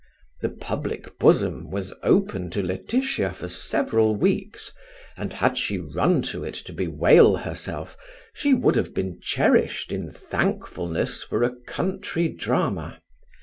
[0.41, 4.71] The public bosom was open to Laetitia for several weeks,
[5.15, 7.95] and had she run to it to bewail herself
[8.33, 12.99] she would have been cherished in thankfulness for a country drama.